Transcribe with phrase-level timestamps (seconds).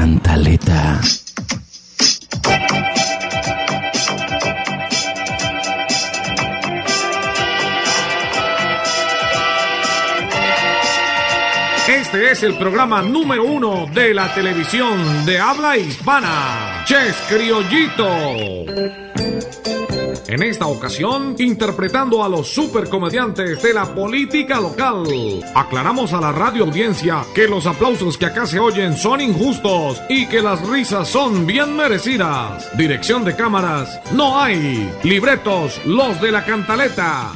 [0.00, 0.98] cantaleta.
[11.86, 19.19] Este es el programa número uno de la televisión de habla hispana, Ches Criollito.
[20.30, 25.02] En esta ocasión, interpretando a los supercomediantes de la política local.
[25.56, 30.26] Aclaramos a la radio audiencia que los aplausos que acá se oyen son injustos y
[30.26, 32.70] que las risas son bien merecidas.
[32.78, 34.88] Dirección de cámaras, no hay.
[35.02, 37.32] Libretos, los de la cantaleta.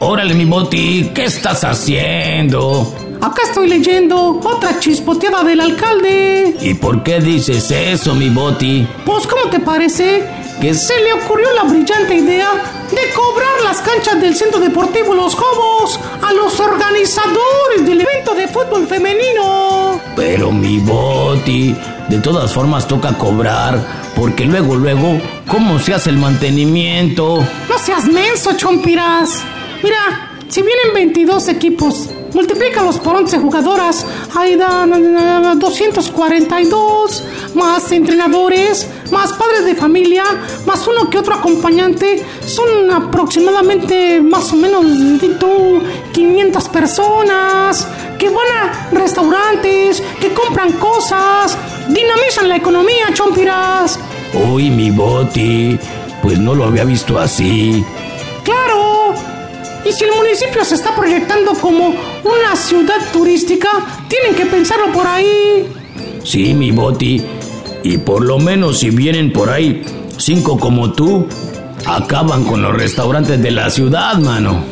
[0.00, 3.05] Órale, mi Boti, ¿qué estás haciendo?
[3.26, 6.54] Acá estoy leyendo otra chispoteada del alcalde.
[6.60, 8.86] ¿Y por qué dices eso, mi Boti?
[9.04, 10.24] Pues, ¿cómo te parece?
[10.60, 12.52] Que se le ocurrió la brillante idea
[12.88, 18.46] de cobrar las canchas del Centro Deportivo Los Jobos a los organizadores del evento de
[18.46, 20.00] fútbol femenino.
[20.14, 21.74] Pero mi Boti,
[22.08, 27.44] de todas formas toca cobrar, porque luego, luego, ¿cómo se hace el mantenimiento?
[27.68, 29.42] No seas menso, chompiras.
[29.82, 34.04] Mira, si vienen 22 equipos, multiplícalos por 11 jugadoras,
[34.36, 40.22] ahí dan 242, más entrenadores, más padres de familia,
[40.66, 44.84] más uno que otro acompañante, son aproximadamente más o menos
[46.12, 51.56] 500 personas que van a restaurantes, que compran cosas,
[51.88, 53.98] dinamizan la economía, chompiras.
[54.52, 55.78] Uy, mi boti,
[56.22, 57.82] pues no lo había visto así.
[59.86, 63.68] Y si el municipio se está proyectando como una ciudad turística,
[64.08, 65.68] tienen que pensarlo por ahí.
[66.24, 67.22] Sí, mi Boti.
[67.84, 69.84] Y por lo menos si vienen por ahí
[70.16, 71.28] cinco como tú,
[71.84, 74.64] acaban con los restaurantes de la ciudad, mano.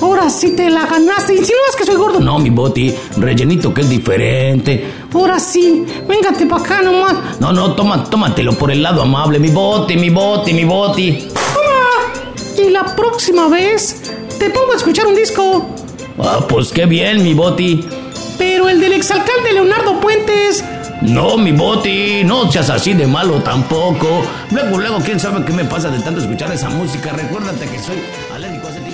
[0.00, 1.34] Ahora sí te la ganaste.
[1.34, 2.20] ¿Insinúas que soy gordo?
[2.20, 2.94] No, mi Boti.
[3.18, 4.92] Rellenito que es diferente.
[5.12, 5.84] Ahora sí.
[6.08, 7.38] Véngate para acá nomás.
[7.38, 9.38] No, no, toma, tómatelo por el lado amable.
[9.38, 11.28] Mi Boti, mi Boti, mi Boti.
[11.54, 12.64] Toma.
[12.66, 15.68] Y la próxima vez te pongo a escuchar un disco.
[16.18, 17.84] Ah, pues qué bien, mi Boti.
[18.38, 20.64] Pero el del exalcalde Leonardo Puentes.
[21.02, 24.22] No, mi Boti, no seas así de malo tampoco.
[24.50, 27.12] Luego, luego, quién sabe qué me pasa de tanto escuchar esa música.
[27.12, 27.96] Recuérdate que soy
[28.32, 28.93] alérgico a ese tipo